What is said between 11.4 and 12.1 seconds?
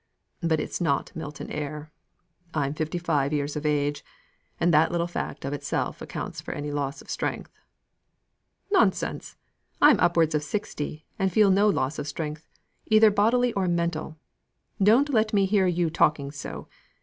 no loss of